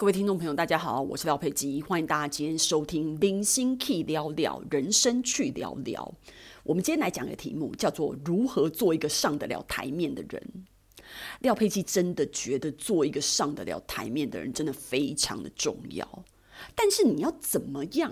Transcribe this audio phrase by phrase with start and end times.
[0.00, 6.14] 各位听众朋友，大家好，我是廖佩基，欢迎大家今天收听《零星 Key 聊聊人生去聊聊》。
[6.62, 10.64] 我们今天来讲的题目叫做“如何做一个上得了台面的人”。
[11.40, 16.24] 廖佩基真的觉得做一个上得了台面的人真的非常的重要，
[16.74, 18.10] 但是你要怎么样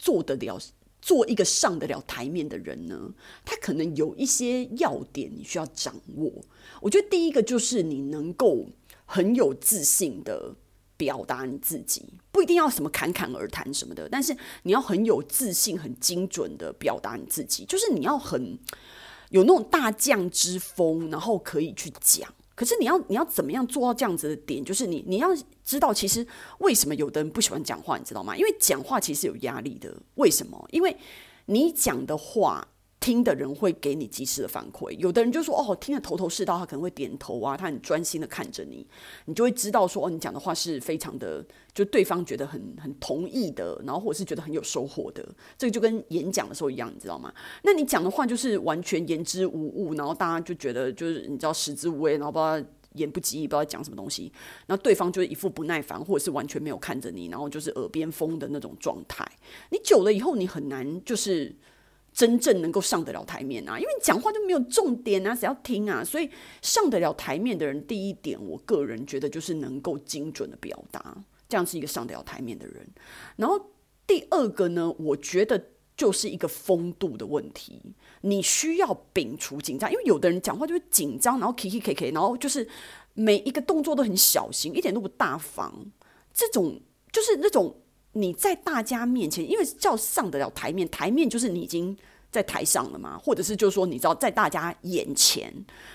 [0.00, 0.58] 做得了，
[1.00, 3.14] 做一个上得了台面的人呢？
[3.44, 6.32] 他可能有一些要点你需要掌握。
[6.80, 8.66] 我觉得第一个就是你能够
[9.04, 10.56] 很有自信的。
[11.00, 18.58] 表达你自己不一定要什么侃侃而谈什么的，但是你要很有自信、很精准的表达你自己，就是你要很
[19.30, 22.30] 有那种大将之风，然后可以去讲。
[22.54, 24.62] 可是你要你要怎么样做到这样子的点？
[24.62, 25.30] 就是你你要
[25.64, 26.26] 知道，其实
[26.58, 28.36] 为什么有的人不喜欢讲话，你知道吗？
[28.36, 29.90] 因为讲话其实有压力的。
[30.16, 30.68] 为什么？
[30.70, 30.94] 因为
[31.46, 32.68] 你讲的话。
[33.00, 38.86] 听的人会给你及时的反馈，有的人就说哦，听得头头是道，他可能会点头啊，他很专心的看着你，
[39.24, 47.32] 你就会知道说哦，你讲的话是非常的，就对方觉得很很同意的，然后或者是觉得很有收获的，这个就跟演讲的时候一样，你知道吗？
[47.64, 54.30] 那你讲的话就是完全言之无物，然后大家就觉得就是你知道食之无味，然后不知道言不及义，不知道讲什么东西，
[54.66, 59.26] 然后对方就是一副不耐烦，或者是完全没有看着你，然后就是耳边风的那种状态，
[59.70, 61.56] 你久了以后，你很难就是。
[62.12, 66.02] 真正能够上得了台面啊，因为你讲话就没有重点啊，谁要听啊？
[66.04, 66.28] 所以
[66.60, 71.16] 上得了台面的人，第一点，我个人觉得就是能够精准的表达，
[71.48, 72.86] 这样是一个上得了台面的人。
[73.36, 73.72] 然后
[74.06, 77.80] 第二个呢，我觉得就是一个风度的问题，
[78.22, 82.68] 你需要摒除紧张，因为有的人讲话就会紧张，然后 K K K K，然后就是
[83.14, 85.72] 每一个动作都很小心，一点都不大方，
[86.34, 86.80] 这种
[87.12, 87.76] 就是那种。
[88.12, 91.96] 你在大家面前，因为叫上得了台面，台面就是你已经
[92.30, 95.52] 在台上了嘛，或者是就是说，你知道在大家眼前，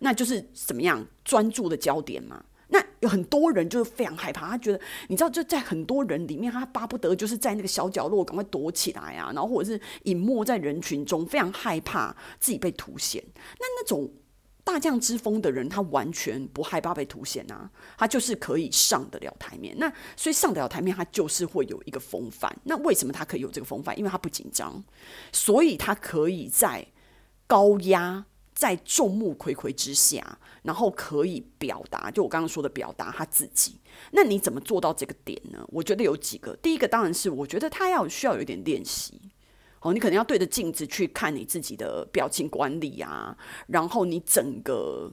[0.00, 2.42] 那就是怎么样专注的焦点嘛。
[2.68, 13.22] 那有很多人就是非常害怕，他觉得你知道就在很多人里面，他巴不得就是在那个小角落赶快躲起来啊，然后或者是隐没在人群中，非常害怕自己被凸显。
[13.58, 14.10] 那那种。
[14.70, 19.74] 大将之风的人，他完全不害怕被凸显啊，他就是可以上得了台面。
[19.78, 22.54] 那所以上得了台面，他就是会有一个风范。
[22.64, 23.98] 那为什么他可以有这个风范？
[23.98, 24.84] 因为他不紧张，
[25.32, 26.86] 所以他可以在
[27.46, 33.80] 高压、在众目睽睽之下，然后可以表达，就我刚刚说的表达他自己。
[34.10, 35.66] 那你怎么做到这个点呢？
[35.68, 36.54] 我觉得有几个。
[36.56, 39.18] 第一个当然是，我觉得他要需要有点练习。
[39.80, 43.36] 哦，你可能要对着镜子去看你自己的表情管理啊，
[43.68, 45.12] 然后你整个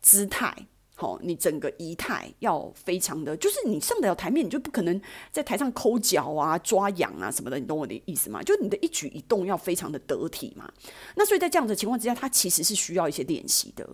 [0.00, 0.54] 姿态，
[0.94, 4.98] 好，你整个仪态要非常的，就是你上得了台面，你就不可能
[5.30, 8.42] 在台上抠脚啊、抓痒啊什么的，你懂我的意思吗？
[8.42, 10.72] 就你的一举一动要非常的得体嘛。
[11.14, 13.86] 那所以在这样的情况之下，它其实是需要一些练习的。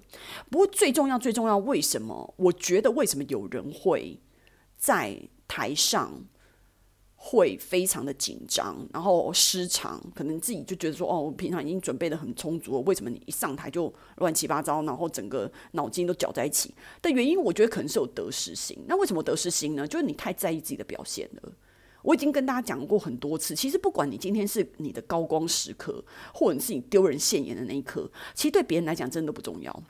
[0.51, 2.33] 不过最重要、最重要，为什么？
[2.37, 4.21] 我觉得为什么有人会
[4.79, 5.19] 在
[5.49, 6.27] 台上？
[7.25, 16.75] 会非常的紧张，然后失常，可能自己就觉得说，哦，我平常已经准备得很充足了，为什么你一上台就乱七八糟，然后整个脑筋都搅在一起？
[17.01, 18.77] 的原因，我觉得可能是有得失心。
[18.89, 19.87] 那为什么得失心呢？
[19.87, 21.53] 就是你太在意自己的表现了。
[22.03, 26.05] 我已经跟大家讲过很多次，其实不管你今天是你的高光时刻，
[26.35, 29.83] 或者是你丢人现眼的那一刻，其实对别人来讲真的不重要。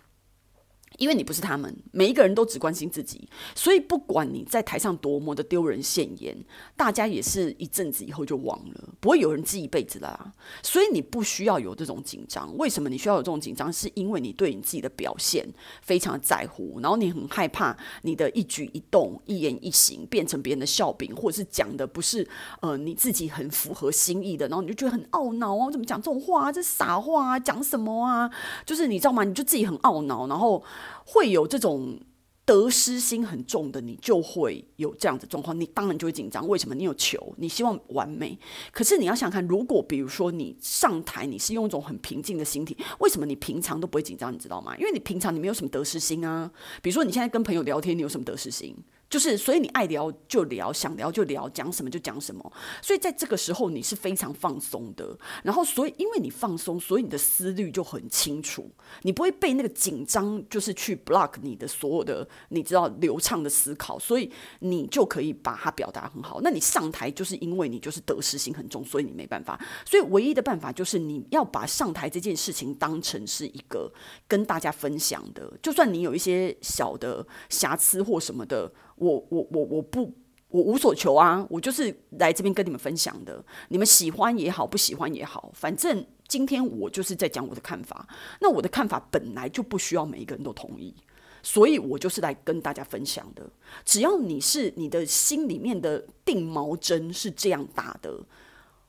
[0.98, 6.36] 因为你不是他们，每一个人都只关心自己，所以不管你在台上多么的丢人现眼，
[6.76, 10.32] 大家也是一阵子以后就忘了，不会有人记一辈子的啊。
[10.62, 12.56] 所以你不需要有这种紧张。
[12.56, 13.72] 为什么你需要有这种紧张？
[13.72, 15.46] 是因为你对你自己的表现
[15.80, 22.26] 非常在乎，然后你很害怕你的一举一动、一言一行变成别人的笑柄，或者是讲的不是
[22.60, 26.52] 呃你自己很符合心意的，然后你就觉得很懊恼哦，怎么讲这种话啊？
[26.52, 28.30] 这傻话啊，讲什么啊？
[28.66, 29.24] 就是你知道吗？
[29.24, 30.62] 你就自己很懊恼，然后。
[31.06, 31.98] 会有这种
[32.44, 36.46] 得失心很重的，你就会有这样的状况，你当然就会紧张。
[36.48, 36.74] 为什么？
[36.74, 38.36] 你有求，你希望完美。
[38.72, 44.32] 可是你要想看，如果比如说你上台，你是用一种很平静的心体，为什么你平常都不会紧张？
[44.32, 44.76] 你知道吗？
[44.76, 46.50] 因为你平常你没有什么得失心啊。
[46.82, 48.76] 比如说你现在跟朋友聊天，你有什么得失心？
[49.12, 52.50] 就是，所以你爱聊就聊，想聊就聊，讲什么就讲什么。
[52.80, 55.14] 所以在这个时候，你是非常放松的。
[55.44, 58.70] 然后，所以因为你放松，所以你的思虑就很清楚，
[59.02, 66.40] 你不会被那个紧张就是去 block 你的所有的你知道流畅的思考，所以你就可以把它表达很好。
[66.40, 69.62] 那你上台就是因为你就是得失心很重，所以你没办法。
[69.84, 73.92] 所以唯一的办法就是你要把上台这件事情当成是一个
[74.26, 78.72] 跟大家分享的，就算你有一些小的瑕疵或什么的。
[78.96, 80.12] 我我我我不
[80.48, 83.44] 我无所求啊，我就是来这边跟你们分享的。
[83.68, 88.06] 你们喜欢也好，不喜欢也好，反正今天我就是在讲我的看法。
[88.40, 90.94] 那我的看法本来就不需要每一个人都同意，
[91.42, 93.48] 所以我就是来跟大家分享的。
[93.84, 98.20] 只要你是你的心里面的定毛针是这样打的。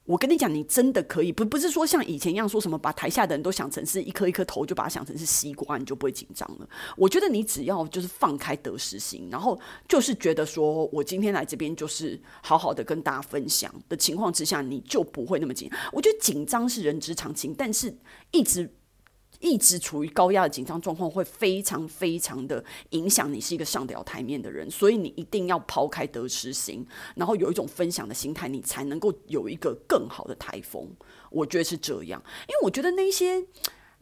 [0.06, 6.68] 我跟你讲，你真的可以不不是说像以前一样说什么把台下的人都想成是一颗一颗头，就把它想成是西瓜，你就不会紧张了。
[6.98, 9.58] 我觉得你只要就是放开得失心，然后
[9.88, 15.70] 就是觉得说我今天来这边就是好好的跟大家分享的情况之下，你就不会那么紧。
[15.92, 17.96] 我觉得紧张是人之常情，但是
[18.32, 18.70] 一直。
[19.44, 26.84] 一直处于高压的紧张状况，会非常非常的影响你是一个上得了台面的人，所以你一定要抛开得失心，
[27.16, 30.90] 然后有一种分享的心态，你才能够有一个更好的台风。
[31.30, 33.46] 我觉得是这样，因为我觉得那些。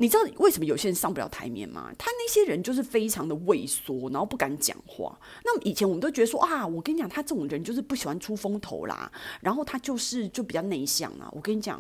[0.02, 1.94] 你知道为什么有些人上不了台面吗？
[1.96, 5.16] 他那些人就是非常的畏缩，然后不敢讲话。
[5.46, 9.12] 那么以前我们都觉得说啊，我跟你讲，他这种人就是不喜欢出风头啦，
[9.42, 11.30] 然后他就是就比较内向啊。
[11.32, 11.80] 我跟你讲，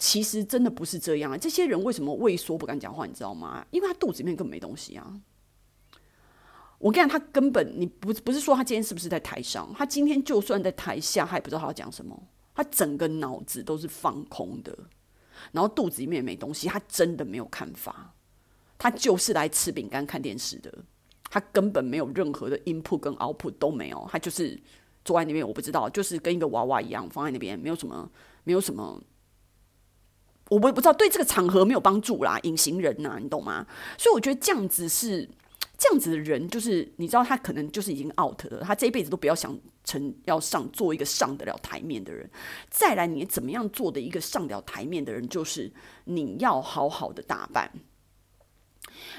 [0.00, 1.38] 其实真的不是这样啊。
[1.38, 3.06] 这些人为什么畏缩不敢讲话？
[3.06, 3.64] 你知道吗？
[3.70, 5.20] 因为他肚子里面根本没东西啊。
[6.80, 12.20] 我跟你讲，他根本你不不是说他今天是不是在台上，他今天就算在台下，他也不知道他要讲什么，
[12.52, 14.76] 他整个脑子都是放空的。
[15.52, 18.14] 然后肚子里面也没东西，他真的没有看法，
[18.78, 20.72] 他就是来吃饼干看电视的，
[21.30, 24.60] 他根本没有任何的 input 跟 output 都没有，他就是
[25.04, 28.10] 坐在那边，我不知道，就是跟一个娃娃一样放在那边，没有什么，
[28.44, 29.02] 没有什么，
[30.48, 33.66] 我不不知道，对这个场合没有帮助啦，隐形人呐、你懂吗？
[33.98, 35.28] 所以我觉得这样子是。
[35.80, 42.30] 这样子的人，就是你知道，他可能就是已经 out 了，他这一辈子都不要想成要上做一个上得了台面的人。
[42.68, 45.72] 再来，你怎么样做的一个上得了台面的人，就是
[46.04, 47.72] 你要好好的打扮。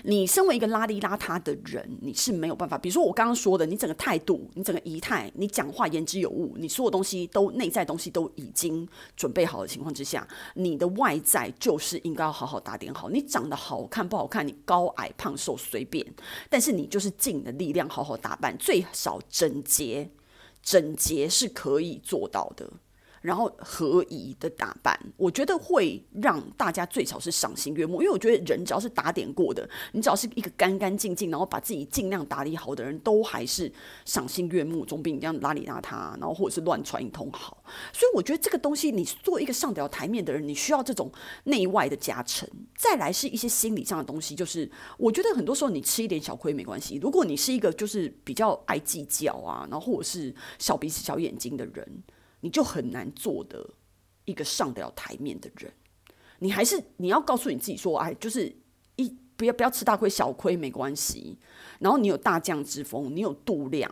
[0.04, 2.78] 你身为一个邋里邋遢的人，你是没有办法。
[2.78, 13.10] 比如说我刚刚说的，你整个态度，你整个仪态，你讲话言之有物，你所有东西都内在东西都已经准备好的情况之下，你的外在就是应该要好好打点好。
[13.10, 16.06] 你长得好看不好看，你高矮胖瘦随便，
[16.50, 20.10] 但是你就是尽你的力量好好打扮，最少整洁，
[20.62, 22.72] 整洁是可以做到的。
[23.22, 28.02] 然后合宜的打扮，我觉得会让大家最少是赏心悦目。
[28.02, 33.72] 因为我觉得人只要是打点过的，你只要是一个干干净净，然后把自己尽量打理好的人，都还是
[34.06, 37.64] 赏心悦目，总比你这样邋里邋遢，然后或者是乱穿一通好。
[37.94, 41.12] 所以我觉得这个东西，你做一个上得了台面的人，你需要这种
[41.44, 42.50] 内外的加成。
[42.76, 46.98] 再来是一些心理上的东西，就是我觉得很多时候你吃一点小亏没关系。
[47.00, 52.04] 如果你是一个就是比较爱计较啊，然后或者是小鼻子小眼睛的人。
[52.42, 53.68] 你就很难做的
[54.26, 55.72] 一个上得了台面的人，
[56.40, 58.56] 你还是你要告诉你自己说，哎，就是
[58.98, 61.38] 一不要不要吃大亏小亏没关系，
[61.80, 63.92] 然后你有大将之风，你有度量，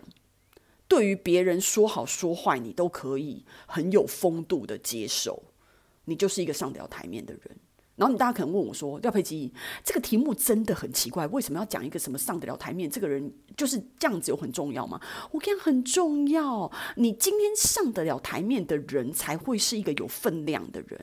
[0.88, 5.44] 对于别人说好说坏，你都可以很有风度的接受，
[6.06, 7.58] 你就是一个上得了台面的人。
[8.00, 9.52] 然后你大家可能问我说：“廖佩基，
[9.84, 12.90] 这个题目真的很奇怪，为什么要讲一个什么上得了台面？
[12.90, 15.00] 这个人就是这样子，有很重要吗？”
[15.32, 16.72] 我跟你讲，很重要。
[16.96, 20.98] 你今天上得了台面的人，才会是一个有分量的人。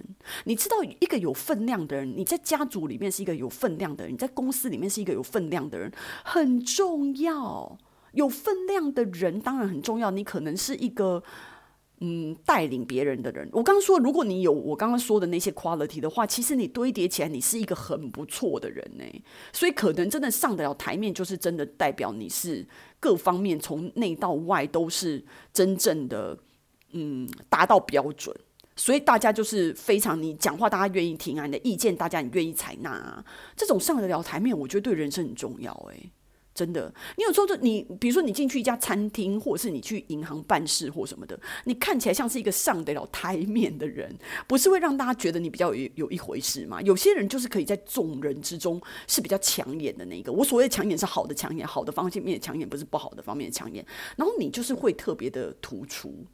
[0.45, 5.93] 你知道，一个有分量的人，你在家族里面是一个有分量的人，你在公司里面是一个有分量的人，
[6.25, 7.79] 很重要。
[8.13, 10.11] 有分量的人当然很重要。
[10.11, 11.23] 你可能是一个。
[12.01, 19.05] 嗯，带领别人的人，我刚刚说，如果你有我刚刚说的那些 quality 的话，其实你堆叠起来，你是一个很不错的人呢。
[19.51, 22.67] 所以可能真的上得了台面，就是真的代表你是
[23.01, 26.39] 各方面从内到外都是真正的
[26.93, 28.37] 嗯达到标准。
[28.77, 33.25] 所以大家就是非常你讲话，大家愿意听啊，你的意见大家你愿意采纳啊，
[33.57, 36.11] 这种上得了台面，我觉得对人生很重要诶。
[36.57, 44.11] 真的，你有时候就你，比如说你进去一家餐厅，或者是你去银行办事或什么的，你看起来像是一个上得了台面的人，
[44.49, 46.81] 不是会让大家觉得你比较有有一回事吗？
[46.81, 50.33] 有些人就是可以在众人之中是比较抢眼的那个。
[50.33, 53.85] 我所谓的抢眼是好的抢眼，好的方面的抢眼，不是不好的方面抢眼。
[54.17, 56.25] 然后你就是会特别的突出。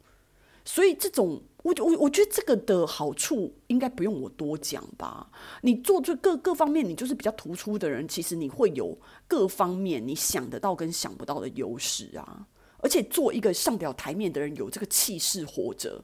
[0.65, 5.29] 所以这种，我我我觉得这个的好处应该不用我多讲吧。
[5.61, 12.47] 你做这各各方面，你就是比较突出的人，其实你会有各方面你想得到跟想不到的优势啊。
[12.77, 16.03] 而且做一个上得了台面的人，有这个气势活着，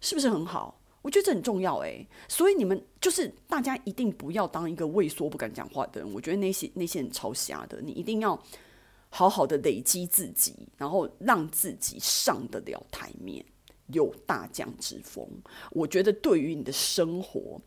[0.00, 0.80] 是不是很好？
[1.02, 2.04] 我觉得这很重要诶。
[2.28, 6.12] 所以你们就是大家一定不要当一个畏缩不敢讲话的人。
[6.12, 8.40] 我觉得那些那些人超瞎的，你一定要
[9.08, 13.44] 好好的累积自己，然后让自己上得了台面。
[13.88, 15.28] 有大将之风，
[15.70, 17.60] 我觉得对于你的生活、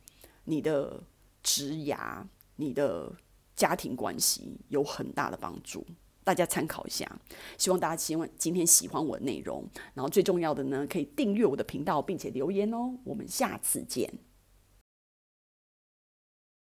[0.44, 1.02] 你的
[1.42, 2.24] 职涯、
[2.56, 3.12] 你的
[3.56, 5.86] 家庭关系有很大的帮助。
[6.24, 7.20] 大家参考一下，
[7.58, 12.94] 希望大家希望今天喜欢我的内容，然后最重要的呢，可以订阅我的频道，并且留言哦。
[13.04, 14.14] 我们下次见。